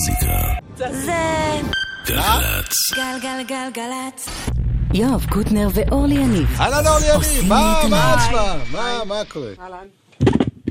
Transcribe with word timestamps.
המוזיקה. 0.00 0.52
זה 0.76 1.12
גלגלצ. 2.06 2.74
גלגלגלגלצ. 2.94 4.28
יואב 4.94 5.26
קוטנר 5.30 5.68
ואורלי 5.74 6.14
יניב 6.14 6.48
אהלן 6.60 6.86
אורלי 6.86 7.06
יניב, 7.06 7.48
מה, 7.48 7.82
מה 7.90 8.16
נשמע? 8.16 8.56
מה, 8.72 9.04
מה 9.04 9.22
קורה? 9.28 9.52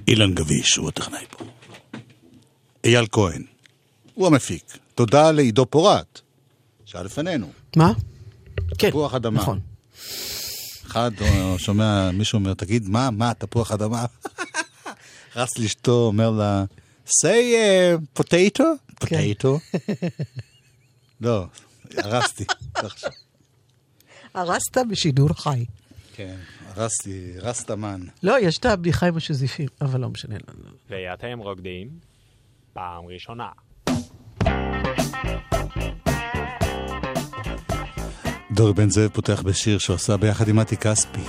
אילן 0.07 0.33
גביש 0.33 0.75
הוא 0.75 0.89
הטכנאי 0.89 1.25
פה. 1.29 1.45
אייל 2.83 3.05
כהן. 3.11 3.43
הוא 4.13 4.27
המפיק. 4.27 4.77
תודה 4.95 5.31
לעידו 5.31 5.65
פורט, 5.65 6.19
שהיה 6.85 7.03
לפנינו. 7.03 7.47
מה? 7.75 7.93
כן, 8.77 8.89
תפוח 8.89 9.13
אדמה. 9.13 9.41
נכון. 9.41 9.59
אחד 10.87 11.11
שומע, 11.57 12.11
מישהו 12.11 12.39
אומר, 12.39 12.53
תגיד, 12.53 12.89
מה, 12.89 13.09
מה, 13.11 13.33
תפוח 13.33 13.71
אדמה? 13.71 14.05
רץ 15.35 15.57
לאשתו, 15.57 16.05
אומר 16.05 16.29
לה, 16.29 16.63
say 17.09 17.55
uh, 17.55 17.97
potato? 18.13 18.63
potato? 19.01 19.59
לא, 21.21 21.45
הרסתי. 21.97 22.45
הרסת 24.33 24.77
בשידור 24.89 25.29
חי. 25.33 25.65
כן, 26.15 26.35
הרסתי, 26.67 27.33
הרסת 27.37 27.71
מן. 27.71 28.01
לא, 28.23 28.39
יש 28.39 28.57
את 28.57 28.65
הבדיחה 28.65 29.07
עם 29.07 29.17
השזיפים, 29.17 29.67
אבל 29.81 29.99
לא 29.99 30.09
משנה 30.09 30.35
לנו. 30.35 30.69
ואתם 30.89 31.39
רוקדים 31.39 31.89
פעם 32.73 33.05
ראשונה. 33.05 33.49
דורי 38.51 38.73
בן 38.73 38.89
זאב 38.89 39.07
פותח 39.07 39.41
בשיר 39.41 39.77
שהוא 39.77 39.95
עשה 39.95 40.17
ביחד 40.17 40.47
עם 40.47 40.55
מתי 40.55 40.77
כספי. 40.77 41.21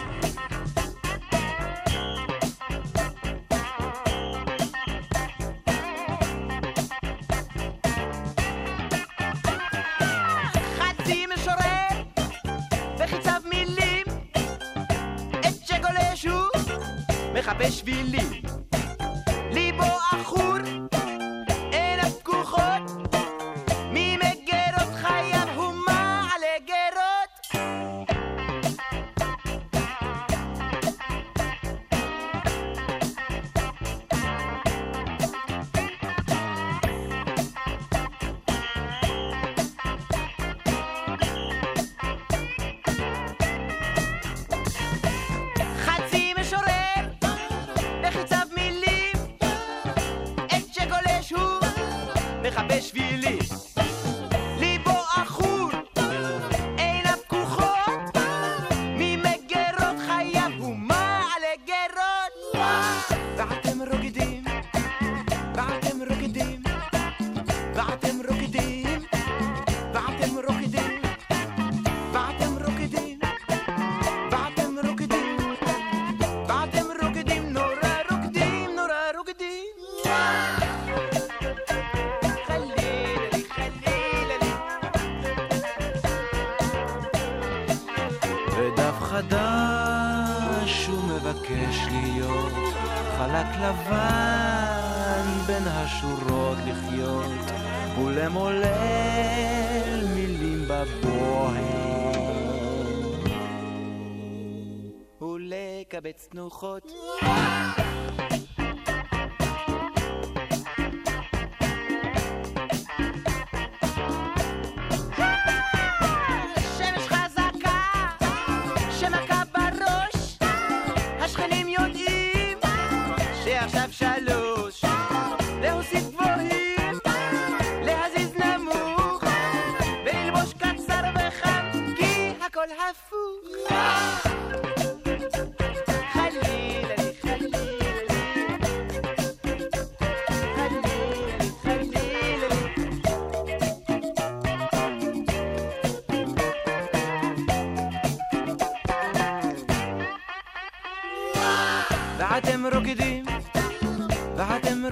מחפש 52.51 52.89
שבילים 52.89 53.39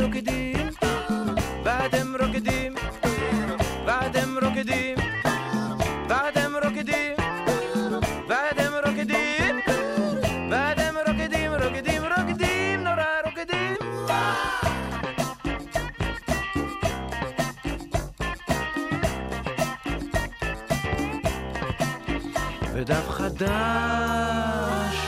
רוקדים, 0.01 0.69
ואתם 1.65 2.15
רוקדים, 2.21 2.75
ואתם 3.87 4.39
רוקדים, 4.43 4.99
ואתם 6.09 6.53
רוקדים, 6.65 7.17
ואתם 8.29 8.73
רוקדים, 8.87 9.61
ואתם 10.51 10.95
רוקדים, 11.07 11.53
רוקדים, 11.53 12.03
רוקדים, 12.17 12.85
נורא 12.85 13.05
רוקדים. 13.25 13.77
ודף 22.75 23.09
חדש 23.11 23.49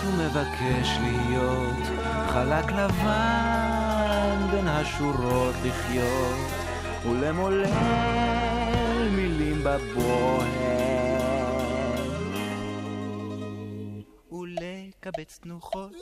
הוא 0.04 0.14
מבקש 0.14 0.98
להיות 1.02 1.76
חלק 2.32 2.72
לבן 2.72 3.69
בין 4.50 4.68
השורות 4.68 5.54
לחיות 5.64 6.36
ולמולל 7.06 7.66
מילים 9.10 9.58
בבוהל 9.64 10.48
ולקבץ 14.32 15.38
תנוחות. 15.42 15.92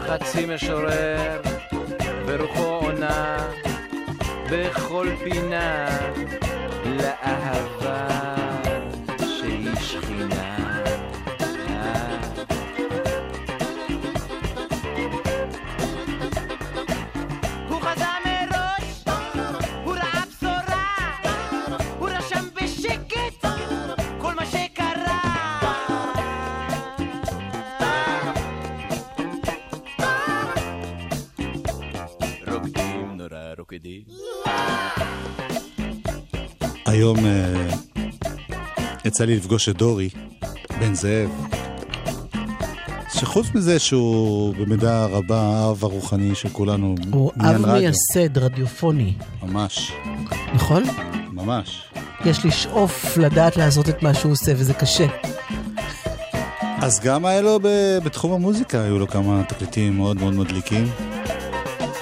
חצי 0.00 0.46
משורר 0.46 1.40
ורוחו 2.26 2.62
עונה 2.62 3.48
בכל 4.50 5.08
פינה 5.24 5.88
לאהבה 6.84 8.15
היום 37.16 37.26
אה, 37.26 37.74
יצא 39.04 39.24
לי 39.24 39.36
לפגוש 39.36 39.68
את 39.68 39.76
דורי 39.76 40.08
בן 40.80 40.94
זאב. 40.94 41.30
שחוץ 43.14 43.46
מזה 43.54 43.78
שהוא 43.78 44.54
במידה 44.54 45.06
רבה 45.06 45.40
האב 45.40 45.84
הרוחני 45.84 46.34
של 46.34 46.48
כולנו, 46.48 46.94
הוא 47.12 47.32
אב 47.40 47.46
רדיו. 47.46 47.66
מייסד 47.66 48.38
רדיופוני, 48.38 49.14
ממש, 49.42 49.92
נכון? 50.54 50.82
ממש. 51.32 51.82
יש 52.24 52.44
לשאוף 52.44 53.16
לדעת 53.16 53.56
לעשות 53.56 53.88
את 53.88 54.02
מה 54.02 54.14
שהוא 54.14 54.32
עושה, 54.32 54.52
וזה 54.56 54.74
קשה. 54.74 55.06
אז 56.78 57.00
גם 57.00 57.24
היה 57.26 57.40
לו 57.40 57.58
ב- 57.62 57.98
בתחום 58.04 58.32
המוזיקה, 58.32 58.82
היו 58.82 58.98
לו 58.98 59.08
כמה 59.08 59.42
תקליטים 59.48 59.96
מאוד 59.96 60.16
מאוד 60.16 60.34
מדליקים. 60.34 60.88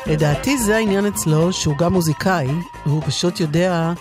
לדעתי 0.06 0.58
זה 0.58 0.76
העניין 0.76 1.06
אצלו, 1.06 1.52
שהוא 1.52 1.76
גם 1.78 1.92
מוזיקאי, 1.92 2.46
והוא 2.86 3.02
פשוט 3.06 3.40
יודע, 3.40 3.92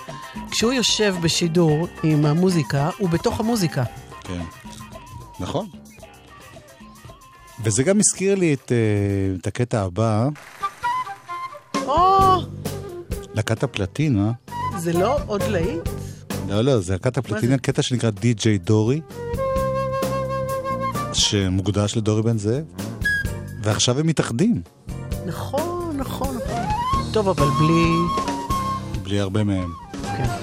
כשהוא 0.53 0.73
יושב 0.73 1.15
בשידור 1.21 1.87
עם 2.03 2.25
המוזיקה, 2.25 2.89
הוא 2.97 3.09
בתוך 3.09 3.39
המוזיקה. 3.39 3.83
כן. 4.21 4.41
נכון. 5.39 5.67
וזה 7.63 7.83
גם 7.83 7.99
הזכיר 7.99 8.35
לי 8.35 8.53
את, 8.53 8.71
אה, 8.71 9.35
את 9.39 9.47
הקטע 9.47 9.81
הבא, 9.81 10.27
או, 11.75 12.37
להקת 13.33 13.63
הפלטינה. 13.63 14.31
זה 14.77 14.93
לא 14.93 15.17
עוד 15.25 15.43
להיט? 15.43 15.89
לא, 16.49 16.61
לא, 16.61 16.79
זה 16.79 16.93
להקת 16.93 17.17
הפלטינה, 17.17 17.57
קטע 17.57 17.81
שנקרא 17.81 18.09
די.ג'יי 18.09 18.57
דורי, 18.57 19.01
שמוקדש 21.13 21.97
לדורי 21.97 22.21
בן 22.21 22.37
זאב, 22.37 22.63
ועכשיו 23.61 23.99
הם 23.99 24.07
מתאחדים, 24.07 24.61
נכון, 25.25 25.97
נכון, 25.97 26.37
נכון. 26.37 26.65
טוב, 27.13 27.29
אבל 27.29 27.47
בלי... 27.59 27.85
בלי 29.03 29.19
הרבה 29.19 29.43
מהם. 29.43 29.73
כן. 30.17 30.42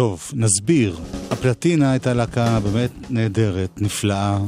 טוב, 0.00 0.30
נסביר. 0.34 0.96
הפלטינה 1.30 1.90
הייתה 1.90 2.14
להקה 2.14 2.60
באמת 2.60 2.90
נהדרת, 3.10 3.80
נפלאה, 3.80 4.38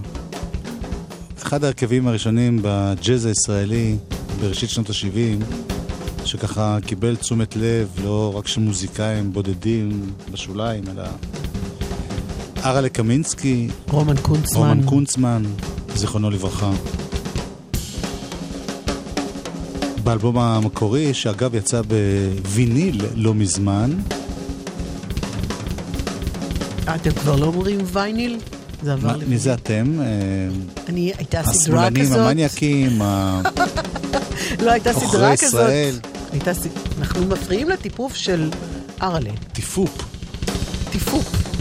אחד 1.43 1.65
ההרכבים 1.65 2.09
הראשונים 2.09 2.59
בג'אז 2.63 3.27
הישראלי 3.27 3.97
בראשית 4.41 4.71
שנות 4.71 4.91
ה-70, 4.91 5.45
שככה 6.25 6.79
קיבל 6.87 7.17
תשומת 7.17 7.57
לב 7.57 7.89
לא 8.05 8.33
רק 8.37 8.47
של 8.47 8.61
מוזיקאים 8.61 9.33
בודדים 9.33 10.13
בשוליים, 10.31 10.85
אלא 10.93 11.05
אראלה 12.65 12.89
קמינסקי, 12.89 13.69
רומן 13.89 14.17
קונצמן. 14.23 14.59
רומן 14.59 14.87
קונצמן, 14.87 15.43
זיכרונו 15.95 16.31
לברכה. 16.31 16.73
באלבום 20.05 20.39
המקורי, 20.39 21.15
שאגב 21.15 21.55
יצא 21.55 21.83
בוויניל 21.83 23.03
לא 23.15 23.35
מזמן, 23.35 23.91
אתם 26.95 27.11
כבר 27.13 27.37
לא 27.37 27.47
אומרים 27.47 27.79
וייניל? 27.93 28.39
זה 28.83 28.93
עבר 28.93 29.17
לי. 29.17 29.25
מי 29.25 29.39
זה 29.39 29.55
אתם? 29.55 29.97
אה, 30.01 30.07
אני, 30.89 31.13
הייתה 31.19 31.43
סדרה 31.43 31.53
השמאלנים, 31.87 32.05
כזאת. 32.05 32.19
המניאקים, 32.19 33.03
ה- 33.03 33.43
לא, 34.63 34.71
הייתה 34.71 34.93
סדרה 34.93 35.33
כזאת. 35.37 35.43
ישראל. 35.49 35.95
הייתה 36.33 36.55
ס... 36.55 36.67
אנחנו 36.99 37.27
מפריעים 37.27 37.69
לטיפוף 37.69 38.15
של 38.15 38.51
ארלה. 39.03 39.31
טיפופ. 39.53 39.91
טיפוף. 40.91 41.52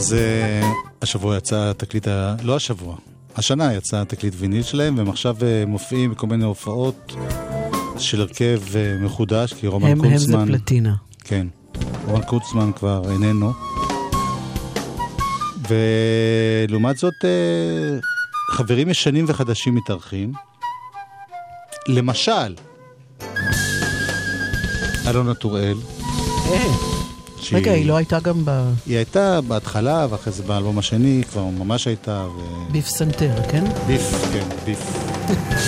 אז 0.00 0.14
אה, 0.14 0.72
השבוע 1.02 1.36
יצא 1.36 1.70
התקליט, 1.70 2.08
ה... 2.08 2.36
לא 2.42 2.56
השבוע, 2.56 2.96
השנה 3.36 3.74
יצא 3.74 4.00
התקליט 4.00 4.34
ויניל 4.36 4.62
שלהם, 4.62 4.98
והם 4.98 5.08
עכשיו 5.08 5.36
אה, 5.42 5.64
מופיעים 5.66 6.10
בכל 6.10 6.26
מיני 6.26 6.44
הופעות 6.44 7.12
של 7.98 8.20
הרכב 8.20 8.60
אה, 8.76 8.96
מחודש, 9.00 9.52
כי 9.52 9.66
רומן 9.66 9.90
הם, 9.90 10.04
הם 10.04 10.16
זה 10.16 10.26
קונצמן... 10.26 10.46
פלטינה. 10.46 10.94
כן, 11.24 11.46
רומן 12.06 12.22
קונצמן 12.22 12.70
כבר 12.72 13.02
איננו. 13.12 13.52
ולעומת 16.68 16.96
זאת, 16.96 17.24
אה, 17.24 17.98
חברים 18.50 18.88
ישנים 18.90 19.24
וחדשים 19.28 19.74
מתארחים. 19.74 20.32
למשל, 21.88 22.54
אלונה 25.06 25.34
טוראל. 25.34 25.76
אה, 26.46 26.89
שהיא- 27.40 27.58
רגע, 27.58 27.70
היא 27.72 27.86
לא 27.86 27.96
הייתה 27.96 28.20
גם 28.20 28.44
היא 28.86 28.96
הייתה 28.96 29.40
בהתחלה, 29.40 30.06
ואחרי 30.10 30.32
זה 30.32 30.42
באלבום 30.42 30.78
השני, 30.78 31.22
כבר 31.30 31.44
ממש 31.44 31.86
הייתה, 31.86 32.26
ו... 32.36 32.66
בביפסנתר, 32.68 33.42
כן? 33.50 33.64
ביף, 33.86 34.02
כן, 34.32 34.48
ביף. 34.64 34.78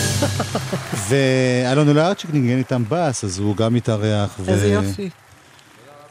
ואלון 1.09 1.88
אולארצ'יק 1.88 2.31
ניגן 2.31 2.59
איתם 2.59 2.85
בס, 2.88 3.25
אז 3.25 3.38
הוא 3.38 3.57
גם 3.57 3.75
מתארח. 3.75 4.37
ו- 4.41 4.50
איזה 4.50 4.69
יופי. 4.69 5.11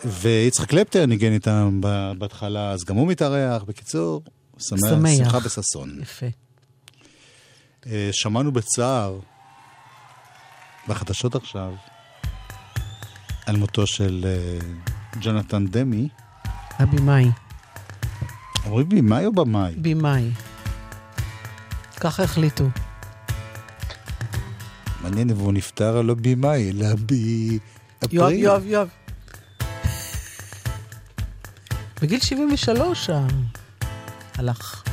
ויצחק 0.05 0.69
קלפטר 0.69 1.05
ניגן 1.05 1.33
איתם 1.33 1.77
ב- 1.81 2.11
בהתחלה, 2.17 2.71
אז 2.71 2.79
גם 2.87 2.95
הוא 2.95 3.07
מתארח. 3.07 3.63
בקיצור, 3.63 4.21
שמח, 4.59 4.79
שמח. 4.89 5.11
שמחה 5.17 5.39
בששון. 5.39 5.97
יפה. 6.01 6.25
אה, 7.87 8.09
שמענו 8.11 8.51
בצער, 8.51 9.19
בחדשות 10.87 11.35
עכשיו, 11.35 11.73
על 13.45 13.55
מותו 13.55 13.87
של 13.87 14.25
אה, 14.27 14.90
ג'ונתן 15.19 15.67
דמי. 15.67 16.07
הבמאי. 16.79 17.31
אומרים 18.65 18.89
במאי 18.89 19.25
או 19.25 19.31
במאי? 19.31 19.73
במאי. 19.81 20.31
ככה 21.99 22.23
החליטו. 22.23 22.69
מעניין 25.03 25.29
אם 25.29 25.37
הוא 25.37 25.53
נפטר 25.53 26.01
לא 26.01 26.15
במאי, 26.21 26.69
אלא 26.71 26.87
באפריל. 26.95 27.59
יואב, 28.11 28.31
יואב, 28.31 28.63
יואב. 28.65 28.87
בגיל 32.01 32.19
73 32.19 33.09
ה- 33.09 33.27
הלך. 34.37 34.83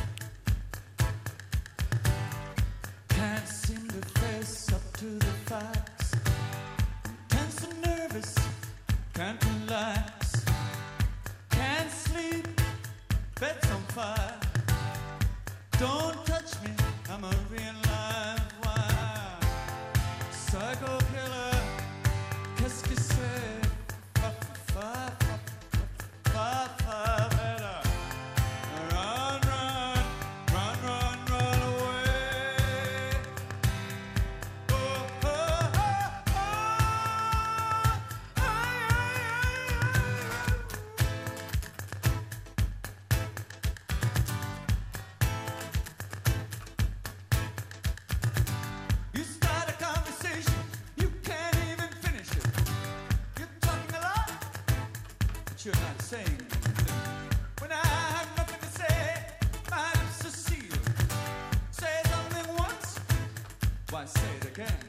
can. 64.59 64.88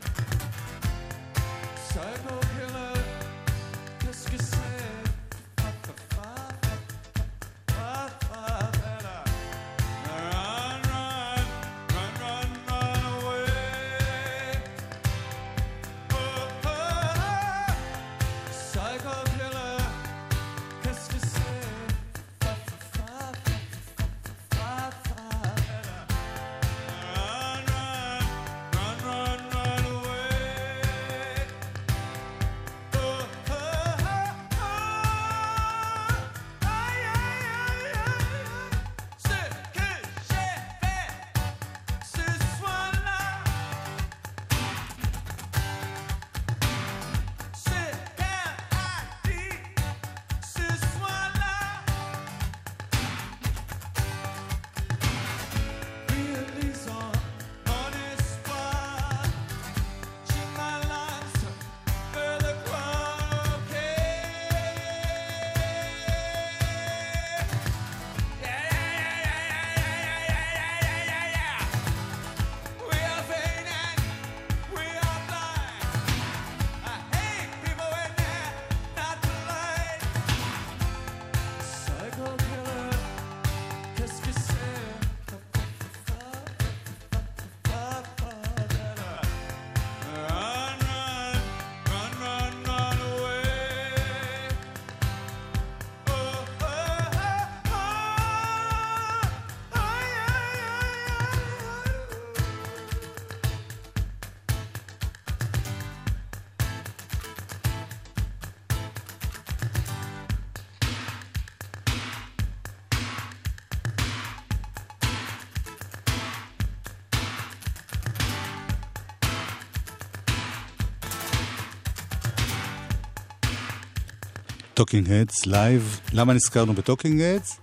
Talking 124.81 125.13
Heads 125.13 125.47
live. 125.47 126.01
למה 126.13 126.33
נזכרנו 126.33 126.75
ב 126.75 126.81
Talking 126.81 127.21
Heads? 127.21 127.61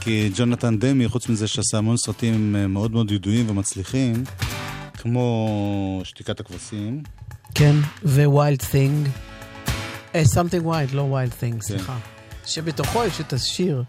כי 0.00 0.30
ג'ונתן 0.36 0.78
דמי, 0.78 1.08
חוץ 1.08 1.28
מזה 1.28 1.48
שעשה 1.48 1.78
המון 1.78 1.96
סרטים 1.96 2.56
אה, 2.56 2.66
מאוד 2.66 2.92
מאוד 2.92 3.10
ידועים 3.10 3.50
ומצליחים, 3.50 4.24
כמו 4.94 6.00
שתיקת 6.04 6.40
הכבשים, 6.40 7.02
כן, 7.54 7.76
ו-Wild 8.02 8.60
Thing. 8.60 9.08
אה, 10.14 10.22
something 10.34 10.64
Wild, 10.64 10.94
לא 10.94 11.18
Wild 11.18 11.34
כן. 11.40 11.50
Thing, 11.52 11.62
סליחה. 11.62 11.98
שבתוכו 12.46 13.04
יש 13.04 13.20
את 13.20 13.32
השיר 13.32 13.82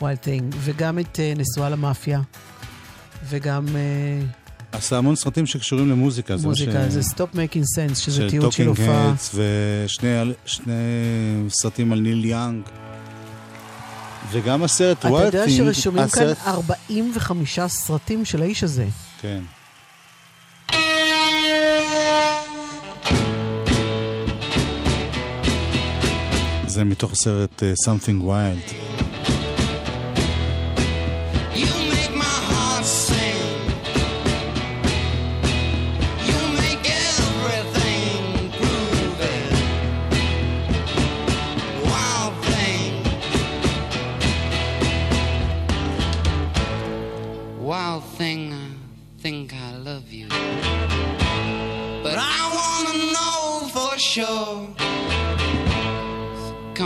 Wild 0.00 0.24
Thing, 0.24 0.56
וגם 0.58 0.98
את 0.98 1.20
אה, 1.20 1.32
נשואה 1.36 1.68
למאפיה, 1.68 2.20
וגם 3.28 3.66
אה, 3.76 4.20
עשה 4.72 4.98
המון 4.98 5.16
סרטים 5.16 5.46
שקשורים 5.46 5.88
למוזיקה. 5.90 6.36
מוזיקה, 6.42 6.88
זה 6.88 7.00
Stop 7.00 7.34
Making 7.34 7.62
Sense, 7.62 7.94
שזה 7.94 8.16
של 8.16 8.30
תיעוד 8.30 8.52
של 8.52 8.64
Talking 8.64 8.68
הופעה. 8.68 9.10
Heads, 9.10 9.34
ושני 9.34 10.08
שני 10.46 10.72
סרטים 11.48 11.92
על 11.92 12.00
ניל 12.00 12.24
יאנג. 12.24 12.62
וגם 14.32 14.62
הסרט 14.62 14.98
אתה 14.98 15.08
what 15.08 15.24
יודע 15.24 15.44
שרשומים 15.50 16.08
כאן 16.08 16.22
הסרט- 16.26 16.46
45 16.46 17.60
סרטים 17.68 18.24
של 18.24 18.42
האיש 18.42 18.64
הזה. 18.64 18.86
כן. 19.20 19.40
זה 26.66 26.84
מתוך 26.84 27.12
הסרט 27.12 27.62
אה, 27.62 27.72
Something 27.86 28.22
Wild. 28.24 28.74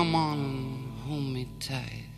Come 0.05 0.15
on 0.17 0.93
hold 1.07 1.23
me 1.23 1.49
tight. 1.59 2.14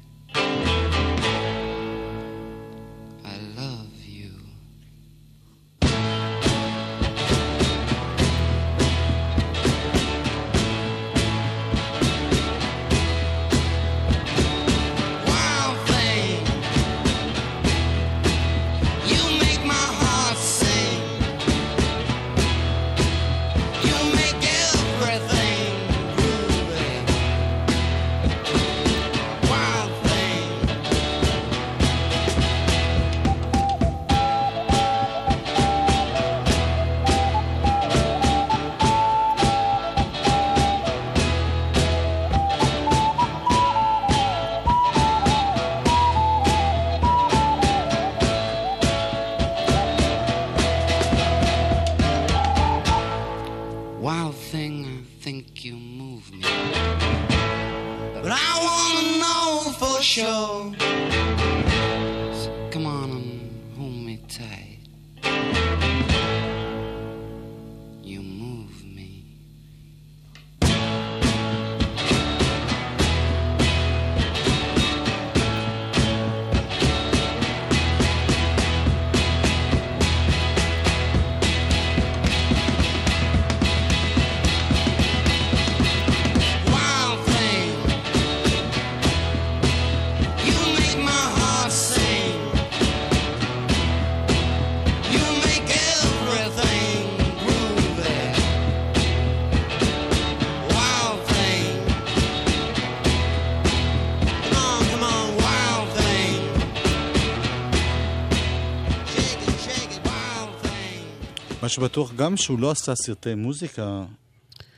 מה 111.66 111.70
שבטוח 111.70 112.12
גם 112.16 112.36
שהוא 112.36 112.58
לא 112.58 112.70
עשה 112.70 112.94
סרטי 112.94 113.34
מוזיקה, 113.34 114.04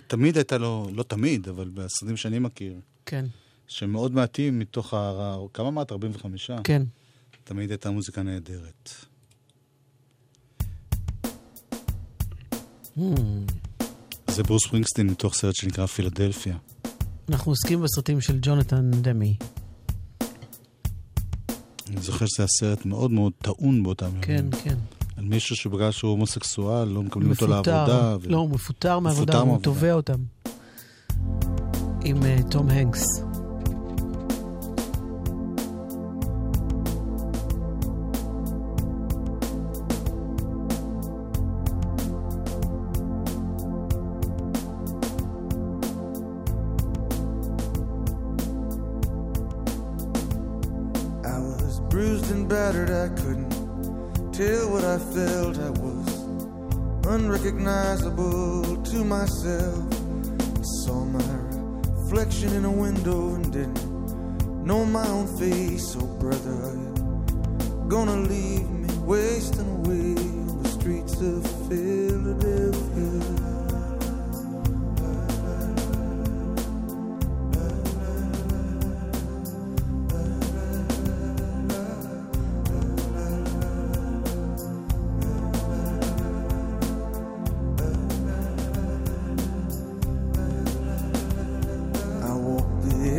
תמיד 0.07 0.37
הייתה 0.37 0.59
לו, 0.59 0.89
לא 0.93 1.03
תמיד, 1.03 1.49
אבל 1.49 1.69
בסרטים 1.75 2.17
שאני 2.17 2.39
מכיר, 2.39 2.75
כן, 3.07 3.27
שמאוד 3.67 4.13
מעטים 4.13 4.59
מתוך 4.59 4.95
ה... 4.95 5.37
כמה 5.55 5.69
אמרת? 5.69 5.93
45? 5.93 6.51
כן. 6.65 6.83
תמיד 7.45 7.71
הייתה 7.71 7.91
מוזיקה 7.91 8.23
נהדרת. 8.23 8.91
Hmm. 12.97 13.01
זה 14.31 14.43
ברוס 14.43 14.67
פרינגסטין 14.67 15.07
מתוך 15.07 15.35
סרט 15.35 15.55
שנקרא 15.55 15.87
פילדלפיה. 15.87 16.57
אנחנו 17.29 17.53
עוסקים 17.53 17.83
בסרטים 17.83 18.21
של 18.21 18.39
ג'ונתן 18.43 18.91
דמי. 18.91 19.37
אני 21.91 22.01
זוכר 22.01 22.27
שזה 22.27 22.43
היה 22.43 22.49
סרט 22.49 22.85
מאוד 22.87 23.11
מאוד 23.11 23.33
טעון 23.39 23.83
באותם 23.83 24.07
ימים. 24.07 24.21
כן, 24.23 24.45
כן. 24.65 24.98
על 25.19 25.25
מישהו 25.25 25.57
שבגלל 25.57 25.91
שהוא 25.91 26.11
הומוסקסואל, 26.11 26.89
לא 26.89 27.03
מקבלים 27.03 27.31
אותו 27.31 27.47
מפוטר. 27.49 27.85
לעבודה. 27.85 28.17
ו- 28.21 28.31
לא, 28.31 28.37
הוא 28.37 28.51
מפוטר 28.51 28.99
מהעבודה, 28.99 29.33
מפוטר 29.33 29.51
הוא. 29.51 29.63
תובע 29.63 29.93
אותם. 29.93 30.19
עם 32.05 32.23
אה, 32.23 32.37
תום 32.51 32.69
הנקס. 32.69 33.05
Unrecognizable 57.39 58.83
to 58.83 59.05
myself. 59.05 59.85
I 60.59 60.63
saw 60.85 61.05
my 61.05 61.23
reflection 61.93 62.53
in 62.55 62.65
a 62.65 62.71
window 62.71 63.35
and 63.35 63.53
didn't 63.53 64.65
know 64.65 64.85
my 64.85 65.07
own 65.07 65.27
face. 65.39 65.97
Oh, 65.97 66.07
brother, 66.19 66.75
gonna 67.89 68.17
leave 68.17 68.69
me 68.69 68.93
wasting 68.99 69.69
away 69.79 70.17
on 70.51 70.63
the 70.63 70.69
streets 70.69 71.21
of 71.21 71.47
Philadelphia? 71.69 72.68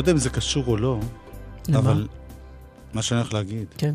יודע 0.00 0.12
אם 0.12 0.18
זה 0.18 0.30
קשור 0.30 0.66
או 0.66 0.76
לא, 0.76 1.00
למה? 1.68 1.78
אבל 1.78 2.08
מה 2.94 3.02
שאני 3.02 3.20
הולך 3.20 3.32
להגיד, 3.34 3.66
כן, 3.78 3.94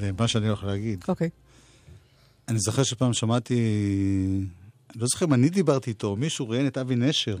למה 0.00 0.28
שאני 0.28 0.46
הולך 0.48 0.64
להגיד. 0.64 1.04
אוקיי. 1.08 1.28
אני 2.48 2.58
זוכר 2.58 2.82
שפעם 2.82 3.12
שמעתי, 3.12 3.54
אני 4.90 5.00
לא 5.00 5.06
זוכר 5.06 5.26
אם 5.26 5.34
אני 5.34 5.48
דיברתי 5.48 5.90
איתו, 5.90 6.16
מישהו 6.16 6.48
ראיין 6.48 6.66
את 6.66 6.78
אבי 6.78 6.96
נשר 6.96 7.36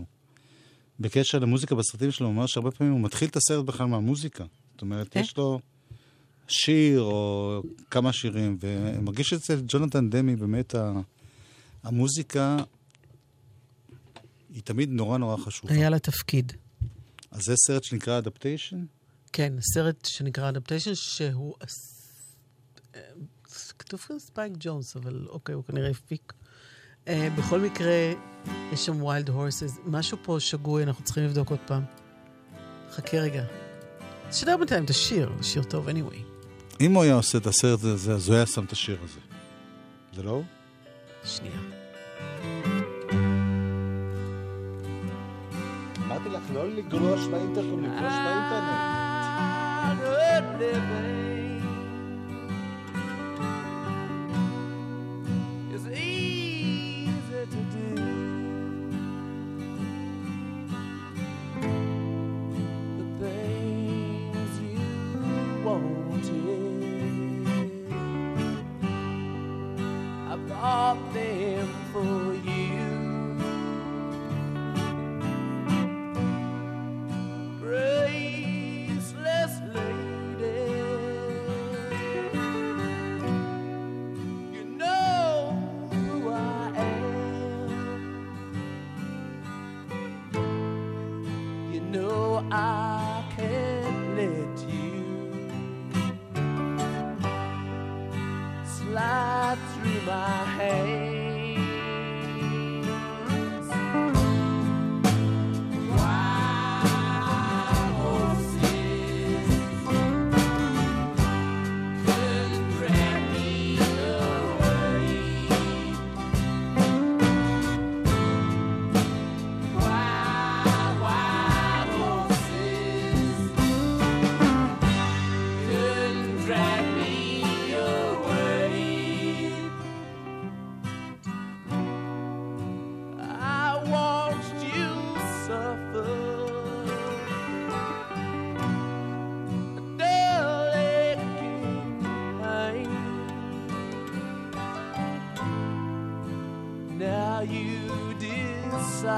בקשר 1.00 1.38
למוזיקה 1.38 1.74
בסרטים 1.74 2.10
שלו, 2.10 2.26
הוא 2.26 2.34
אמר 2.34 2.46
שהרבה 2.46 2.70
פעמים 2.70 2.92
הוא 2.92 3.00
מתחיל 3.00 3.28
את 3.28 3.36
הסרט 3.36 3.64
בכלל 3.64 3.86
מהמוזיקה. 3.86 4.44
זאת 4.72 4.82
אומרת, 4.82 5.16
אה? 5.16 5.22
יש 5.22 5.36
לו 5.36 5.60
שיר 6.48 7.00
או 7.00 7.62
כמה 7.90 8.12
שירים, 8.12 8.56
ואני 8.60 8.98
מרגיש 8.98 9.32
אצל 9.32 9.62
ג'ונתן 9.68 10.10
דמי 10.10 10.36
באמת 10.36 10.74
ה- 10.74 10.92
המוזיקה 11.82 12.56
היא 14.54 14.62
תמיד 14.62 14.90
נורא 14.90 15.18
נורא 15.18 15.36
חשובה. 15.36 15.74
היה 15.74 15.90
לה 15.90 15.98
תפקיד. 15.98 16.52
אז 17.34 17.42
זה 17.42 17.56
סרט 17.56 17.84
שנקרא 17.84 18.18
Adaptation? 18.18 18.84
כן, 19.32 19.52
סרט 19.60 20.04
שנקרא 20.04 20.48
Adaptation, 20.48 20.94
שהוא... 20.94 21.54
אה, 22.94 23.00
כתוב 23.78 24.00
כאן 24.00 24.18
ספייק 24.18 24.52
ג'ונס, 24.60 24.96
אבל 24.96 25.26
אוקיי, 25.28 25.54
הוא 25.54 25.64
כנראה 25.64 25.90
הפיק. 25.90 26.32
אה, 27.08 27.28
בכל 27.38 27.60
מקרה, 27.60 28.12
יש 28.72 28.86
שם 28.86 29.02
Wild 29.02 29.28
Horses. 29.28 29.78
משהו 29.86 30.18
פה 30.22 30.36
שגוי, 30.40 30.82
אנחנו 30.82 31.04
צריכים 31.04 31.24
לבדוק 31.24 31.50
עוד 31.50 31.60
פעם. 31.66 31.82
חכה 32.90 33.16
רגע. 33.16 33.44
תשדר 34.30 34.56
בינתיים 34.56 34.84
את 34.84 34.90
השיר, 34.90 35.32
שיר 35.42 35.62
טוב 35.62 35.88
anyway. 35.88 36.18
אם 36.80 36.94
הוא 36.94 37.02
היה 37.02 37.14
עושה 37.14 37.38
את 37.38 37.46
הסרט 37.46 37.84
הזה, 37.84 38.14
אז 38.14 38.28
הוא 38.28 38.36
היה 38.36 38.46
שם 38.46 38.64
את 38.64 38.72
השיר 38.72 38.98
הזה. 39.02 39.20
זה 40.12 40.22
לא 40.22 40.30
הוא? 40.30 40.44
שנייה. 41.24 41.60
אמרתי 46.26 46.36
לך 46.36 46.54
לא 46.54 46.68
לגלוש 46.68 47.26
באינטרנט, 47.26 47.82
לגלוש 47.82 48.12
באינטרנט. 48.24 48.94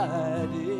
hiding. 0.06 0.75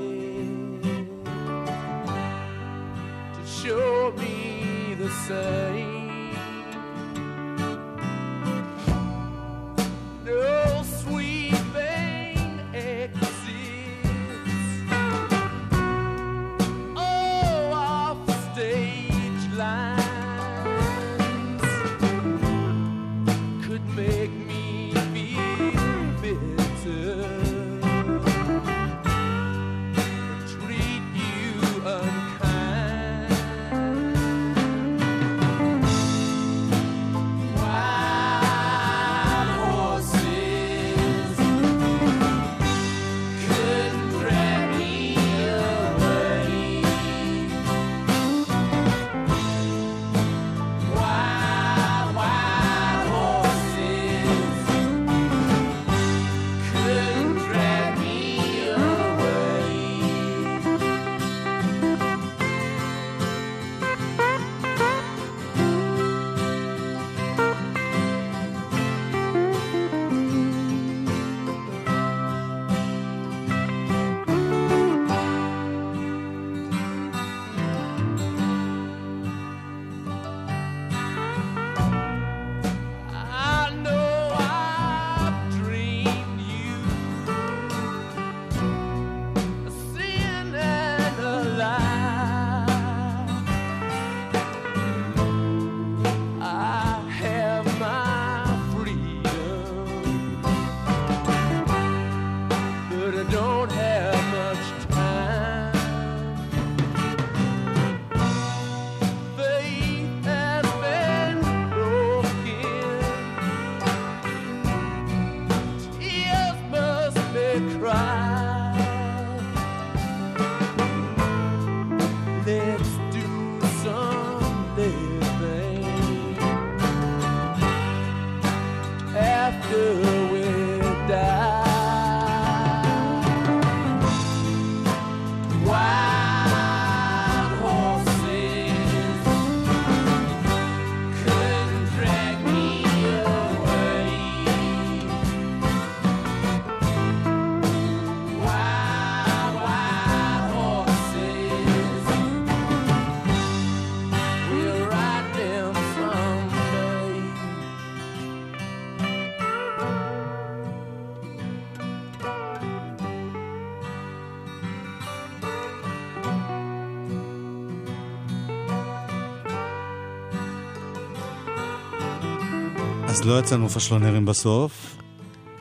לא 173.26 173.38
יצאנו 173.38 173.68
פשלונרים 173.68 174.24
בסוף. 174.26 174.96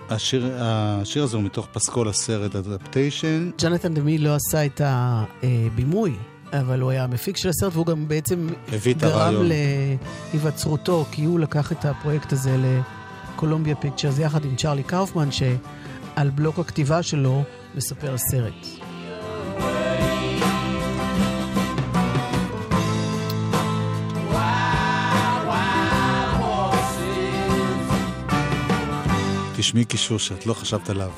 השיר, 0.09 0.57
השיר 0.59 1.23
הזה 1.23 1.37
הוא 1.37 1.43
מתוך 1.43 1.67
פסקול 1.73 2.09
הסרט 2.09 2.55
Adaptation. 2.55 3.51
ג'ונתן 3.57 3.93
דמי 3.93 4.17
לא 4.17 4.35
עשה 4.35 4.65
את 4.65 4.81
הבימוי, 4.83 6.13
אבל 6.53 6.81
הוא 6.81 6.91
היה 6.91 7.03
המפיק 7.03 7.37
של 7.37 7.49
הסרט, 7.49 7.73
והוא 7.73 7.85
גם 7.85 8.07
בעצם 8.07 8.47
גרם. 8.97 9.33
להיווצרותו, 10.33 11.05
כי 11.11 11.23
הוא 11.23 11.39
לקח 11.39 11.71
את 11.71 11.85
הפרויקט 11.85 12.33
הזה 12.33 12.57
ל 13.33 13.38
Columbia 13.38 13.75
Pictures 13.75 14.19
יחד 14.19 14.45
עם 14.45 14.55
צ'ארלי 14.55 14.83
קאופמן, 14.83 15.29
שעל 15.31 16.29
בלוק 16.29 16.59
הכתיבה 16.59 17.03
שלו 17.03 17.43
מספר 17.75 18.13
הסרט. 18.13 18.84
תשמעי 29.65 29.85
קישור 29.85 30.19
שאת 30.19 30.45
לא 30.45 30.53
חשבת 30.53 30.89
עליו. 30.89 31.11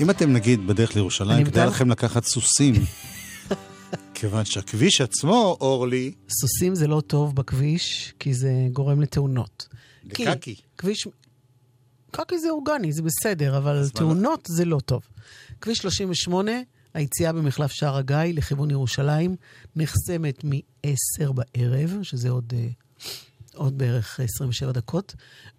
אם 0.00 0.10
אתם 0.10 0.32
נגיד 0.32 0.66
בדרך 0.66 0.94
לירושלים, 0.94 1.46
כדאי 1.46 1.66
לכם 1.66 1.90
לקחת 1.90 2.24
סוסים. 2.24 2.74
כיוון 4.14 4.44
שהכביש 4.44 5.00
עצמו, 5.00 5.56
אורלי, 5.60 6.12
סוסים 6.28 6.74
זה 6.74 6.86
לא 6.86 7.00
טוב 7.00 7.36
בכביש, 7.36 8.14
כי 8.18 8.34
זה 8.34 8.50
גורם 8.72 9.00
לתאונות. 9.00 9.68
לקקי. 10.04 10.54
כביש... 10.78 11.08
קקי 12.10 12.38
זה 12.38 12.50
אורגני, 12.50 12.92
זה 12.92 13.02
בסדר, 13.02 13.58
אבל 13.58 13.80
מה 13.82 13.88
תאונות 13.88 14.48
זה 14.50 14.64
לא 14.64 14.78
טוב. 14.80 15.02
כביש 15.60 15.78
38, 15.78 16.52
היציאה 16.94 17.32
במחלף 17.32 17.72
שער 17.72 17.96
הגיא 17.96 18.16
לכיוון 18.34 18.70
ירושלים, 18.70 19.36
נחסמת 19.76 20.44
מ-10 20.44 21.32
בערב, 21.32 21.98
שזה 22.02 22.30
עוד, 22.30 22.52
אה, 22.56 22.68
עוד 23.54 23.78
בערך 23.78 24.20
27 24.20 24.72
דקות, 24.72 25.14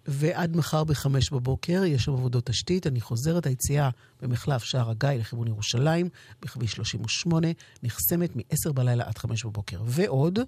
ועד 0.06 0.56
מחר 0.56 0.84
ב-5 0.84 1.06
בבוקר 1.32 1.84
יש 1.84 2.04
שם 2.04 2.12
עבודות 2.12 2.46
תשתית. 2.46 2.86
אני 2.86 3.00
חוזרת, 3.00 3.46
היציאה 3.46 3.90
במחלף 4.22 4.64
שער 4.64 4.90
הגיא 4.90 5.08
לכיוון 5.08 5.48
ירושלים, 5.48 6.08
בכביש 6.42 6.72
38, 6.72 7.48
נחסמת 7.82 8.36
מ-10 8.36 8.72
בלילה 8.72 9.04
עד 9.04 9.18
5 9.18 9.44
בבוקר. 9.44 9.82
ועוד, 9.86 10.38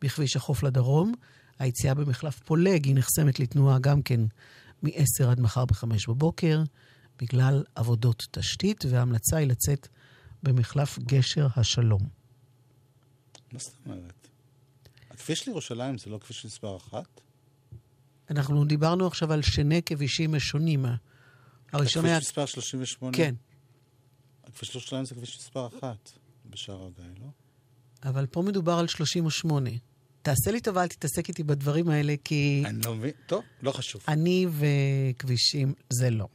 בכביש 0.00 0.36
החוף 0.36 0.62
לדרום, 0.62 1.12
היציאה 1.58 1.94
במחלף 1.94 2.38
פולג 2.38 2.84
היא 2.84 2.94
נחסמת 2.94 3.40
לתנועה 3.40 3.78
גם 3.78 4.02
כן 4.02 4.20
מ-10 4.82 5.24
עד 5.30 5.40
מחר 5.40 5.64
ב-5 5.64 5.84
בבוקר, 6.08 6.62
בגלל 7.18 7.64
עבודות 7.74 8.26
תשתית, 8.30 8.84
וההמלצה 8.88 9.36
היא 9.36 9.48
לצאת 9.48 9.88
במחלף 10.42 10.98
גשר 10.98 11.46
השלום. 11.56 12.02
מה 13.52 13.58
זאת 13.58 13.72
אומרת? 13.86 14.21
הכביש 15.22 15.46
לירושלים 15.46 15.98
זה 15.98 16.10
לא 16.10 16.18
כביש 16.18 16.44
מספר 16.44 16.76
אחת? 16.76 17.20
אנחנו 18.30 18.64
דיברנו 18.64 19.06
עכשיו 19.06 19.32
על 19.32 19.42
שני 19.42 19.82
כבישים 19.86 20.32
משונים. 20.32 20.84
הראשון 21.72 22.04
היה... 22.04 22.16
הכביש 22.16 22.28
מספר 22.28 22.46
38? 22.46 23.16
כן, 23.16 23.34
הכביש 24.44 24.74
לירושלים 24.74 25.04
זה 25.04 25.14
כביש 25.14 25.36
מספר 25.38 25.66
אחת 25.66 26.10
בשער 26.50 26.86
הגיא, 26.86 27.04
לא? 27.20 27.26
אבל 28.04 28.26
פה 28.26 28.42
מדובר 28.42 28.72
על 28.72 28.88
38. 28.88 29.70
תעשה 30.22 30.50
לי 30.50 30.60
טובה, 30.60 30.82
אל 30.82 30.88
תתעסק 30.88 31.28
איתי 31.28 31.42
בדברים 31.42 31.88
האלה, 31.88 32.14
כי 32.24 32.62
אני 32.66 32.78
לא 32.84 32.94
מבין. 32.94 33.10
טוב, 33.26 33.42
לא 33.62 33.72
חשוב. 33.72 34.02
אני 34.08 34.46
וכבישים 34.50 35.74
זה 35.90 36.10
לא. 36.10 36.28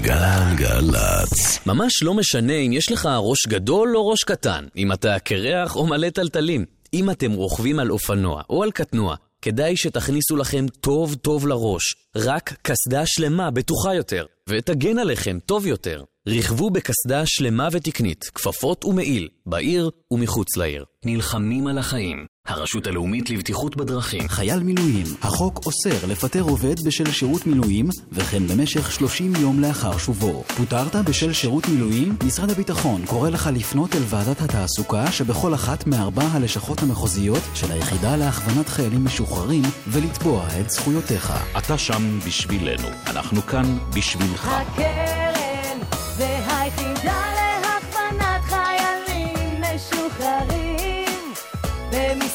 גלגלצ. 0.00 1.66
ממש 1.66 2.02
לא 2.02 2.14
משנה 2.14 2.54
אם 2.56 2.72
יש 2.72 2.92
לך 2.92 3.08
ראש 3.18 3.46
גדול 3.48 3.96
או 3.96 4.08
ראש 4.08 4.24
קטן, 4.24 4.66
אם 4.76 4.92
אתה 4.92 5.18
קרח 5.18 5.76
או 5.76 5.86
מלא 5.86 6.10
טלטלים. 6.10 6.81
אם 6.94 7.10
אתם 7.10 7.32
רוכבים 7.32 7.78
על 7.78 7.90
אופנוע 7.90 8.42
או 8.50 8.62
על 8.62 8.70
קטנוע, 8.70 9.16
כדאי 9.42 9.76
שתכניסו 9.76 10.36
לכם 10.36 10.66
טוב 10.80 11.14
טוב 11.14 11.46
לראש. 11.46 11.82
רק 12.16 12.54
קסדה 12.62 13.02
שלמה 13.06 13.50
בטוחה 13.50 13.94
יותר. 13.94 14.26
ותגן 14.48 14.98
עליכם 14.98 15.38
טוב 15.46 15.66
יותר. 15.66 16.04
רכבו 16.28 16.70
בקסדה 16.70 17.22
שלמה 17.26 17.68
ותקנית, 17.72 18.24
כפפות 18.24 18.84
ומעיל, 18.84 19.28
בעיר 19.46 19.90
ומחוץ 20.10 20.56
לעיר. 20.56 20.84
נלחמים 21.04 21.66
על 21.66 21.78
החיים. 21.78 22.26
הרשות 22.52 22.86
הלאומית 22.86 23.30
לבטיחות 23.30 23.76
בדרכים. 23.76 24.28
חייל 24.28 24.62
מילואים, 24.62 25.06
החוק 25.22 25.60
אוסר 25.66 26.06
לפטר 26.06 26.40
עובד 26.40 26.80
בשל 26.84 27.10
שירות 27.10 27.46
מילואים, 27.46 27.88
וכן 28.12 28.46
במשך 28.46 28.92
30 28.92 29.32
יום 29.36 29.60
לאחר 29.60 29.98
שובו. 29.98 30.44
פוטרת 30.56 30.96
בשל 30.96 31.32
שירות 31.32 31.68
מילואים? 31.68 32.16
משרד 32.24 32.50
הביטחון 32.50 33.06
קורא 33.06 33.30
לך 33.30 33.50
לפנות 33.54 33.96
אל 33.96 34.02
ועדת 34.06 34.40
התעסוקה 34.40 35.12
שבכל 35.12 35.54
אחת 35.54 35.86
מארבע 35.86 36.24
הלשכות 36.32 36.82
המחוזיות 36.82 37.42
של 37.54 37.72
היחידה 37.72 38.16
להכוונת 38.16 38.68
חיילים 38.68 39.04
משוחררים, 39.04 39.62
ולתבוע 39.88 40.46
את 40.60 40.70
זכויותיך. 40.70 41.32
אתה 41.58 41.78
שם 41.78 42.18
בשבילנו, 42.26 42.88
אנחנו 43.06 43.42
כאן 43.42 43.78
בשבילך. 43.94 44.48
הקרן 44.48 45.78
זה 46.16 46.38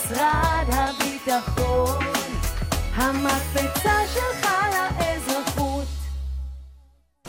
במשרד 0.09 0.67
הביטחון 0.69 2.05
המקפצה 2.95 3.93
שלך 4.13 4.49
לאזרחות 4.73 5.87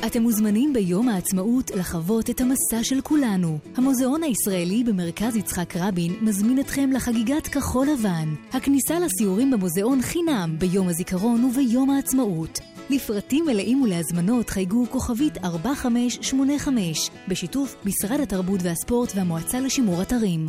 אתם 0.07 0.23
מוזמנים 0.23 0.73
ביום 0.73 1.09
העצמאות 1.09 1.71
לחוות 1.71 2.31
את 2.31 2.41
המסע 2.41 2.85
של 2.85 3.01
כולנו. 3.01 3.59
המוזיאון 3.77 4.23
הישראלי 4.23 4.85
במרכז 4.85 5.37
יצחק 5.37 5.77
רבין 5.77 6.15
מזמין 6.21 6.61
אתכם 6.61 6.91
לחגיגת 6.93 7.47
כחול 7.47 7.87
לבן. 7.87 8.35
הכניסה 8.53 8.99
לסיורים 8.99 9.51
במוזיאון 9.51 10.03
חינם 10.03 10.57
ביום 10.59 10.89
הזיכרון 10.89 11.45
וביום 11.45 11.91
העצמאות. 11.91 12.61
לפרטים 12.91 13.45
מלאים 13.47 13.83
ולהזמנות 13.83 14.51
חייגו 14.51 14.87
כוכבית 14.91 15.45
4585 15.45 17.11
בשיתוף 17.29 17.77
משרד 17.85 18.21
התרבות 18.21 18.61
והספורט 18.63 19.13
והמועצה 19.17 19.61
לשימור 19.61 20.03
אתרים. 20.03 20.49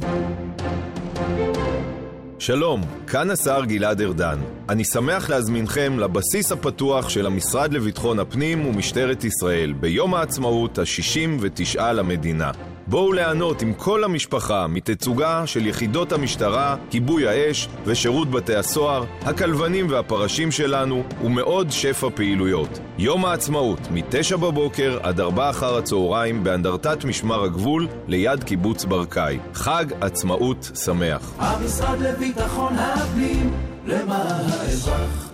שלום, 2.41 2.81
כאן 3.07 3.31
השר 3.31 3.65
גלעד 3.65 4.01
ארדן. 4.01 4.39
אני 4.69 4.83
שמח 4.83 5.29
להזמינכם 5.29 5.99
לבסיס 5.99 6.51
הפתוח 6.51 7.09
של 7.09 7.25
המשרד 7.25 7.73
לביטחון 7.73 8.19
הפנים 8.19 8.65
ומשטרת 8.65 9.23
ישראל 9.23 9.73
ביום 9.73 10.13
העצמאות 10.13 10.79
ה-69 10.79 11.81
למדינה. 11.81 12.51
בואו 12.89 13.13
ליהנות 13.13 13.61
עם 13.61 13.73
כל 13.73 14.03
המשפחה 14.03 14.67
מתצוגה 14.67 15.47
של 15.47 15.67
יחידות 15.67 16.11
המשטרה, 16.11 16.75
כיבוי 16.89 17.27
האש 17.27 17.67
ושירות 17.85 18.31
בתי 18.31 18.55
הסוהר, 18.55 19.03
הכלבנים 19.21 19.89
והפרשים 19.89 20.51
שלנו 20.51 21.03
ומעוד 21.23 21.71
שפע 21.71 22.07
פעילויות. 22.15 22.79
יום 22.97 23.25
העצמאות, 23.25 23.79
מ-9 23.91 24.37
בבוקר 24.37 24.99
עד 25.03 25.19
4 25.19 25.49
אחר 25.49 25.77
הצהריים 25.77 26.43
באנדרטת 26.43 27.05
משמר 27.05 27.43
הגבול 27.43 27.87
ליד 28.07 28.43
קיבוץ 28.43 28.85
ברקאי. 28.85 29.39
חג 29.53 29.85
עצמאות 30.01 30.71
שמח. 30.85 31.33
המשרד 31.37 31.99
לביטחון 31.99 32.73
הפנים, 32.75 33.53
למען 33.85 34.49
האזרח. 34.49 35.31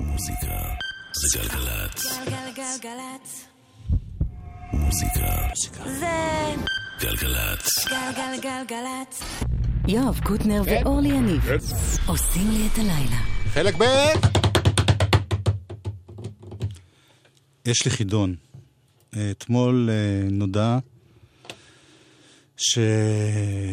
מוזיקה 0.00 0.56
זה 1.12 1.38
גלגלצ. 1.38 2.18
גלגלגלגלצ. 2.24 3.57
מוזיקה 4.88 5.48
זה 5.84 6.06
גלגלצ. 7.00 7.88
גלגלגלגלצ. 7.88 9.22
יואב 9.88 10.20
קוטנר 10.24 10.62
ואורלי 10.66 11.08
יניב 11.08 11.42
עושים 12.06 12.50
לי 12.50 12.66
את 12.66 12.78
הלילה. 12.78 13.20
חלק 13.52 13.74
ב' 13.74 13.84
יש 17.64 17.84
לי 17.84 17.90
חידון. 17.90 18.34
אתמול 19.30 19.90
אה, 19.90 20.28
נודע 20.30 20.78
שהאיש 22.56 23.72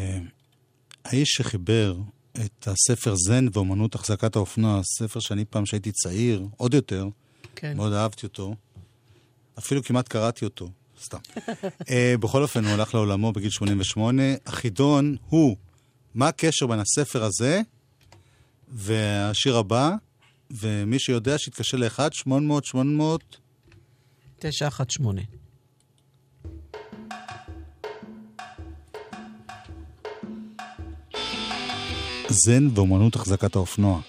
שחיבר 1.13 1.97
את 2.45 2.67
הספר 2.67 3.15
זן 3.15 3.45
ואומנות 3.53 3.95
החזקת 3.95 4.35
האופנוע, 4.35 4.81
ספר 4.83 5.19
שאני 5.19 5.45
פעם 5.45 5.65
שהייתי 5.65 5.91
צעיר, 5.91 6.47
עוד 6.57 6.73
יותר, 6.73 7.07
כן. 7.55 7.77
מאוד 7.77 7.93
אהבתי 7.93 8.25
אותו. 8.25 8.55
אפילו 9.59 9.83
כמעט 9.83 10.07
קראתי 10.07 10.45
אותו, 10.45 10.69
סתם. 11.03 11.17
uh, 11.81 11.85
בכל 12.19 12.43
אופן, 12.43 12.65
הוא 12.65 12.73
הלך 12.73 12.93
לעולמו 12.93 13.31
בגיל 13.31 13.49
88. 13.49 14.23
החידון 14.45 15.15
הוא, 15.29 15.55
מה 16.15 16.27
הקשר 16.27 16.67
בין 16.67 16.79
הספר 16.79 17.23
הזה 17.23 17.61
והשיר 18.67 19.57
הבא, 19.57 19.91
ומי 20.51 20.99
שיודע 20.99 21.37
שיתקשר 21.37 21.77
ל-1-800-800... 21.77 22.75
918. 24.39 25.25
זן 32.29 32.67
ואומנות 32.75 33.15
החזקת 33.15 33.55
האופנוע. 33.55 34.01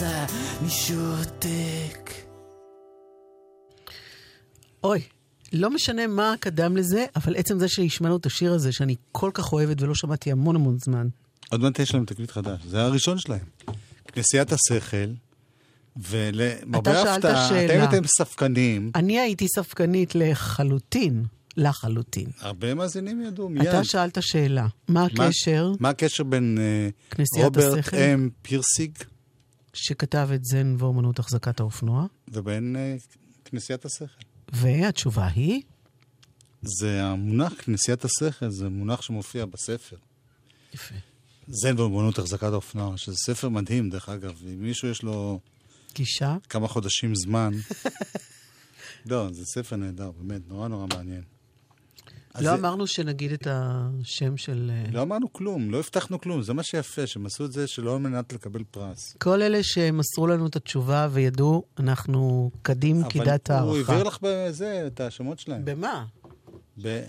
קרח 0.00 0.30
עזה 0.30 0.36
משותק 0.66 2.10
אוי, 4.84 5.02
לא 5.52 5.70
משנה 5.70 6.06
מה 6.06 6.34
קדם 6.40 6.76
לזה, 6.76 7.06
אבל 7.16 7.36
עצם 7.36 7.58
זה 7.58 7.68
שהשמענו 7.68 8.16
את 8.16 8.26
השיר 8.26 8.52
הזה, 8.52 8.72
שאני 8.72 8.94
כל 9.12 9.30
כך 9.34 9.52
אוהבת 9.52 9.82
ולא 9.82 9.94
שמעתי 9.94 10.32
המון 10.32 10.56
המון 10.56 10.78
זמן. 10.78 11.08
עוד 11.50 11.60
מעט 11.60 11.78
יש 11.78 11.94
להם 11.94 12.04
תקליט 12.04 12.30
חדש, 12.30 12.60
זה 12.66 12.82
הראשון 12.82 13.18
שלהם. 13.18 13.44
כנסיית 14.12 14.52
השכל, 14.52 15.10
ולמרבה 15.96 16.92
אתה 16.92 17.02
שאלת 17.02 17.22
שאלה. 17.48 17.84
אתם 17.84 17.92
הייתם 17.92 18.06
ספקנים, 18.18 18.90
אני 18.94 19.20
הייתי 19.20 19.46
ספקנית 19.56 20.14
לחלוטין, 20.14 21.24
לחלוטין. 21.56 22.26
הרבה 22.40 22.74
מאזינים 22.74 23.22
ידעו 23.22 23.48
מיד. 23.48 23.66
אתה 23.66 23.84
שאלת 23.84 24.18
שאלה, 24.22 24.66
מה 24.88 25.06
מה- 25.18 25.26
הקשר 25.26 25.72
מה 25.80 25.88
הקשר 25.88 26.24
בין 26.24 26.58
אה, 26.60 26.88
רוברט 27.44 27.78
השכל? 27.78 27.96
אם 27.96 28.28
פירסיג 28.42 28.90
שכתב 29.72 30.28
את 30.34 30.44
זן 30.44 30.76
ואומנות 30.78 31.18
החזקת 31.18 31.60
האופנוע? 31.60 32.06
ובין 32.28 32.76
אה, 32.76 32.96
כנסיית 33.44 33.84
השכל? 33.84 34.22
והתשובה 34.52 35.26
היא, 35.26 35.62
זה 36.62 37.04
המונח 37.04 37.52
כנסיית 37.58 38.04
השכל, 38.04 38.50
זה 38.50 38.68
מונח 38.68 39.02
שמופיע 39.02 39.46
בספר. 39.46 39.96
יפה. 40.74 40.94
זן 41.48 41.78
ואומנות 41.78 42.18
החזקת 42.18 42.52
האופנוע, 42.52 42.96
שזה 42.96 43.16
ספר 43.16 43.48
מדהים, 43.48 43.90
דרך 43.90 44.08
אגב. 44.08 44.34
אם 44.46 44.62
מישהו 44.62 44.88
יש 44.88 45.02
לו 45.02 45.40
גישה, 45.94 46.36
כמה 46.48 46.68
חודשים 46.68 47.14
זמן... 47.14 47.52
לא, 49.10 49.28
זה 49.32 49.44
ספר 49.44 49.76
נהדר, 49.76 50.10
באמת, 50.10 50.48
נורא 50.48 50.68
נורא 50.68 50.86
מעניין. 50.86 51.22
לא 52.34 52.42
זה- 52.42 52.54
אמרנו 52.54 52.86
שנגיד 52.86 53.32
את 53.32 53.46
השם 53.50 54.36
של... 54.36 54.70
אה, 54.74 54.90
לא 54.92 55.02
אמרנו 55.02 55.32
כלום, 55.32 55.70
לא 55.70 55.78
הבטחנו 55.78 56.20
כלום, 56.20 56.42
זה 56.42 56.52
מה 56.52 56.62
שיפה, 56.62 57.06
שהם 57.06 57.26
עשו 57.26 57.44
את 57.44 57.52
זה 57.52 57.66
שלא 57.66 57.92
על 57.94 57.98
מנת 58.00 58.32
לקבל 58.32 58.62
פרס. 58.70 59.14
כל 59.18 59.42
אלה 59.42 59.62
שמסרו 59.62 60.26
לנו 60.26 60.46
את 60.46 60.56
התשובה 60.56 61.08
וידעו, 61.12 61.62
אנחנו 61.78 62.50
קדים 62.62 63.04
קידת 63.08 63.50
אבל 63.50 63.62
הוא 63.68 63.74
הערכה. 63.76 63.92
העביר 63.92 64.08
לך 64.08 64.18
בזה 64.22 64.84
את 64.86 65.00
השמות 65.00 65.38
שלהם. 65.38 65.64
במה? 65.64 66.04
ב... 66.82 67.02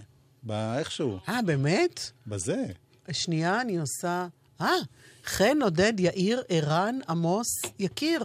באיכשהו. 0.43 1.19
אה, 1.29 1.39
באמת? 1.45 2.11
בזה. 2.27 2.65
שנייה, 3.11 3.61
אני 3.61 3.77
עושה... 3.77 4.27
אה, 4.61 4.67
חן, 5.25 5.57
עודד, 5.63 5.93
יאיר, 5.99 6.41
ערן, 6.49 6.99
עמוס, 7.09 7.47
יקיר. 7.79 8.23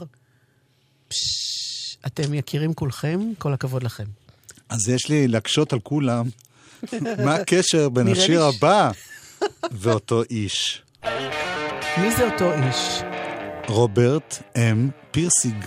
פשש, 1.08 1.96
אתם 2.06 2.34
יקירים 2.34 2.74
כולכם, 2.74 3.20
כל 3.38 3.52
הכבוד 3.52 3.82
לכם. 3.82 4.04
אז 4.68 4.88
יש 4.88 5.08
לי 5.08 5.28
להקשות 5.28 5.72
על 5.72 5.80
כולם, 5.80 6.26
מה 7.24 7.34
הקשר 7.34 7.88
בין 7.88 8.08
השיר 8.08 8.44
הבא 8.44 8.90
ואותו 9.70 10.22
איש? 10.30 10.82
מי 11.96 12.16
זה 12.16 12.24
אותו 12.32 12.52
איש? 12.52 13.02
רוברט 13.68 14.42
אם 14.56 14.88
פירסיג. 15.10 15.64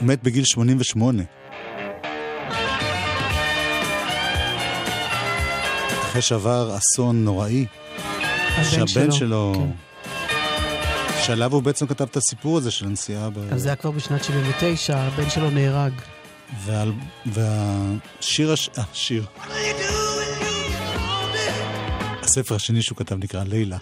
מת 0.00 0.22
בגיל 0.22 0.44
88. 0.44 1.22
אחרי 6.14 6.22
שעבר 6.22 6.76
אסון 6.76 7.24
נוראי, 7.24 7.66
הבן 7.98 8.64
שהבן 8.64 8.86
שלו, 8.86 9.12
שלו, 9.12 9.54
כן. 9.56 11.22
שעליו 11.22 11.52
הוא 11.52 11.62
בעצם 11.62 11.86
כתב 11.86 12.06
את 12.10 12.16
הסיפור 12.16 12.58
הזה 12.58 12.70
של 12.70 12.86
הנסיעה 12.86 13.30
ב... 13.30 13.52
אז 13.52 13.62
זה 13.62 13.68
היה 13.68 13.76
כבר 13.76 13.90
בשנת 13.90 14.24
79, 14.24 14.96
הבן 14.96 15.30
שלו 15.30 15.50
נהרג. 15.50 15.92
והשיר, 17.26 18.52
הש... 18.52 18.70
אה, 18.78 18.82
השיר. 18.92 19.24
הספר 22.38 22.54
השני 22.54 22.82
שהוא 22.82 22.98
כתב 22.98 23.16
נקרא 23.16 23.44
לילה. 23.44 23.78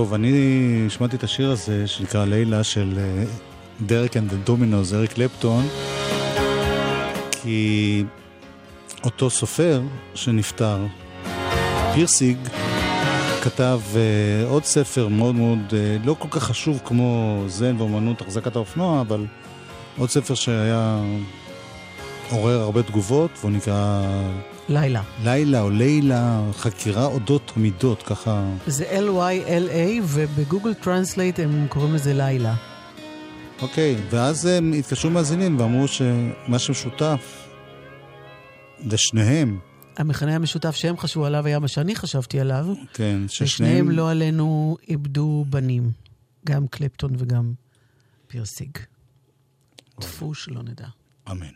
טוב, 0.00 0.14
אני 0.14 0.86
שמעתי 0.88 1.16
את 1.16 1.22
השיר 1.22 1.50
הזה 1.50 1.86
שנקרא 1.86 2.24
לילה 2.24 2.64
של 2.64 2.98
אה, 2.98 3.24
Derek 3.80 4.16
and 4.16 4.34
Dominos, 4.34 4.92
אריק 4.92 5.12
קלפטון, 5.12 5.64
כי 7.42 8.04
אותו 9.04 9.30
סופר 9.30 9.82
שנפטר, 10.14 10.78
פירסיג, 11.94 12.38
כתב 13.42 13.80
אה, 13.92 14.48
עוד 14.48 14.64
ספר 14.64 15.08
מאוד 15.08 15.34
מאוד, 15.34 15.58
אה, 15.70 16.06
לא 16.06 16.16
כל 16.18 16.28
כך 16.30 16.42
חשוב 16.42 16.80
כמו 16.84 17.42
זן 17.46 17.76
ואומנות 17.78 18.20
החזקת 18.20 18.56
האופנוע, 18.56 19.00
אבל 19.00 19.26
עוד 19.98 20.10
ספר 20.10 20.34
שהיה 20.34 21.02
עורר 22.30 22.60
הרבה 22.60 22.82
תגובות, 22.82 23.30
והוא 23.40 23.50
נקרא 23.50 24.06
לילה. 24.70 25.02
לילה 25.24 25.60
או 25.60 25.70
לילה, 25.70 26.50
חקירה 26.52 27.04
אודות 27.04 27.56
מידות, 27.56 28.02
ככה... 28.02 28.50
זה 28.66 28.84
L-Y-L-A, 28.84 30.02
וב 30.04 30.21
Google 30.21 30.74
Translate 30.74 31.38
הם 31.38 31.66
קוראים 31.68 31.94
לזה 31.94 32.14
לילה. 32.14 32.54
אוקיי, 33.62 33.96
אוקיי, 33.96 34.14
ואז 34.14 34.46
הם 34.46 34.72
התקשרו 34.72 35.10
מאזינים 35.10 35.60
ואמרו 35.60 35.88
שמה 35.88 36.58
שמשותף 36.58 37.48
לשניהם... 38.84 39.58
המכנה 39.96 40.34
המשותף 40.34 40.74
שהם 40.74 40.96
חשבו 40.96 41.26
עליו 41.26 41.46
היה 41.46 41.58
מה 41.58 41.68
שאני 41.68 41.94
חשבתי 41.94 42.40
עליו. 42.40 42.66
כן, 42.94 43.20
ששניהם... 43.28 43.48
ושניהם 43.48 43.90
לא 43.90 44.10
עלינו 44.10 44.76
איבדו 44.88 45.44
בנים, 45.48 45.90
גם 46.46 46.68
קלפטון 46.68 47.12
וגם 47.18 47.52
פירסיג. 48.26 48.68
אוקיי. 48.68 50.10
טפו 50.10 50.34
שלא 50.34 50.62
נדע. 50.62 50.86
אמן. 51.30 51.46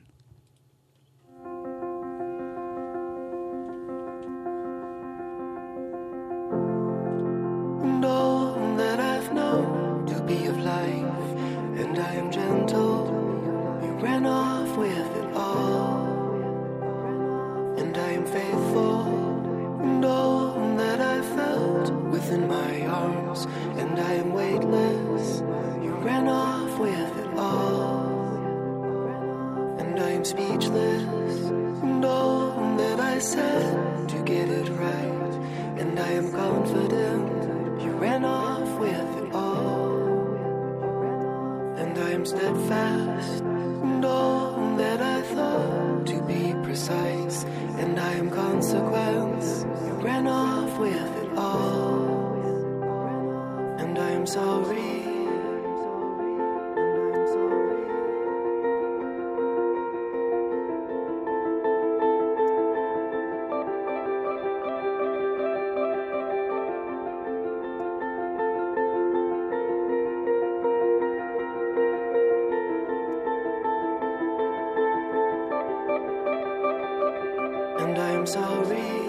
I'm 78.24 78.28
sorry. 78.28 79.03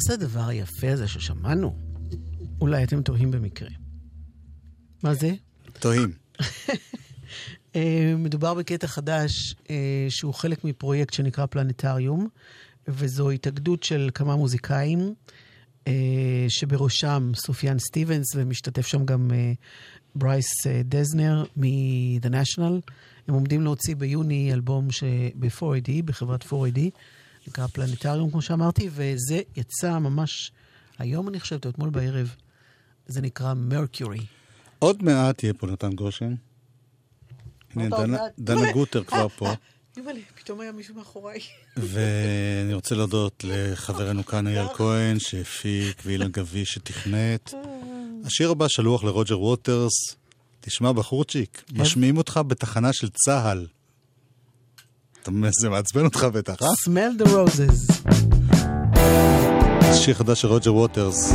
זה 0.00 0.14
הדבר 0.14 0.48
היפה 0.48 0.92
הזה 0.92 1.08
ששמענו? 1.08 1.76
אולי 2.60 2.84
אתם 2.84 3.02
תוהים 3.02 3.30
במקרה. 3.30 3.68
מה 5.02 5.14
זה? 5.14 5.32
תוהים. 5.78 6.12
אה, 7.76 8.14
מדובר 8.18 8.54
בקטע 8.54 8.86
חדש 8.86 9.54
אה, 9.70 10.06
שהוא 10.08 10.34
חלק 10.34 10.64
מפרויקט 10.64 11.14
שנקרא 11.14 11.46
פלנטריום, 11.46 12.28
וזו 12.88 13.30
התאגדות 13.30 13.82
של 13.82 14.10
כמה 14.14 14.36
מוזיקאים, 14.36 15.14
אה, 15.86 16.46
שבראשם 16.48 17.32
סופיאן 17.34 17.78
סטיבנס, 17.78 18.26
ומשתתף 18.34 18.86
שם 18.86 19.04
גם 19.04 19.30
ברייס 20.14 20.66
דזנר 20.84 21.44
מ-The 21.56 22.28
National. 22.28 22.90
הם 23.28 23.34
עומדים 23.34 23.62
להוציא 23.62 23.96
ביוני 23.96 24.52
אלבום 24.52 24.90
ש... 24.90 25.04
ב-4AD, 25.34 26.02
בחברת 26.04 26.44
4AD, 26.44 26.80
נקרא 27.48 27.66
פלנטריום, 27.66 28.30
כמו 28.30 28.42
שאמרתי, 28.42 28.88
וזה 28.92 29.40
יצא 29.56 29.98
ממש 29.98 30.52
היום, 30.98 31.28
אני 31.28 31.40
חושבת, 31.40 31.64
או 31.64 31.70
אתמול 31.70 31.90
בערב. 31.90 32.34
זה 33.06 33.20
נקרא 33.20 33.54
מרקיורי. 33.54 34.20
עוד 34.78 35.02
מעט 35.02 35.42
יהיה 35.42 35.54
פה 35.54 35.66
נתן 35.66 35.92
גושן. 35.92 36.34
הנה, 37.74 37.96
דנה- 38.38 38.72
גוטר 38.74 39.04
כבר 39.04 39.28
פה. 39.28 39.52
פתאום 40.42 40.60
היה 40.60 40.72
מישהו 40.72 40.94
מאחוריי. 40.94 41.40
ואני 41.76 42.74
רוצה 42.74 42.94
להודות 42.94 43.44
לחברנו 43.48 44.26
כאן 44.26 44.46
אייל 44.46 44.66
כהן, 44.76 45.18
שהפיק, 45.18 46.02
ואילן 46.06 46.30
גביש 46.30 46.68
שתכנת. 46.68 47.54
השיר 48.24 48.50
הבא 48.50 48.66
שלוח 48.68 49.04
לרוג'ר 49.04 49.40
ווטרס. 49.40 49.92
תשמע, 50.60 50.92
בחורצ'יק, 50.92 51.64
משמיעים 51.72 52.16
אותך 52.16 52.40
בתחנה 52.46 52.92
של 52.92 53.08
צה"ל. 53.10 53.66
זה 55.60 55.68
מעצבן 55.70 56.04
אותך 56.04 56.24
בטח, 56.32 56.54
אה? 56.62 56.68
Smell 56.68 57.22
the 57.22 57.26
roses. 57.26 57.92
שיר 59.94 60.14
חדש 60.14 60.40
של 60.40 60.48
רוג'ר 60.48 60.74
ווטרס. 60.74 61.32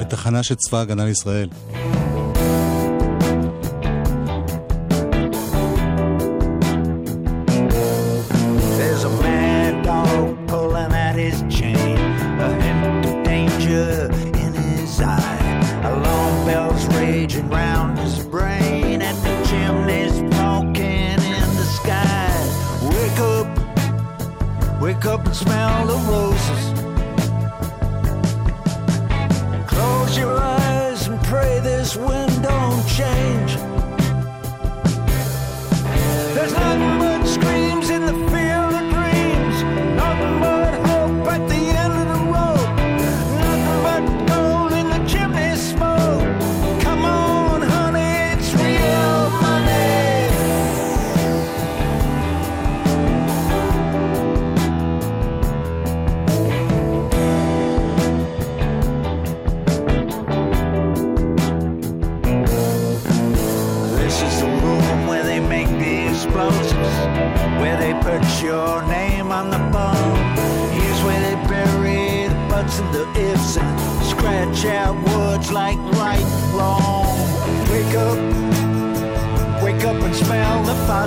בתחנה 0.00 0.42
של 0.42 0.54
צבא 0.54 0.78
ההגנה 0.78 1.04
לישראל. 1.04 1.48
Smell 25.34 25.86
the 25.86 25.94
roses. 26.10 26.27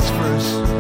first. 0.10 0.71